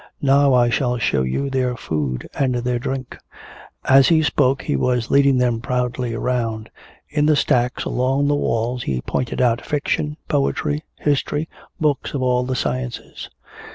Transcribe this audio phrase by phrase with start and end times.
[0.23, 3.19] Now I shall show you their food and their drink."
[3.85, 6.71] As he spoke he was leading them proudly around.
[7.09, 11.47] In the stacks along the walls he pointed out fiction, poetry, history,
[11.79, 13.29] books of all the sciences.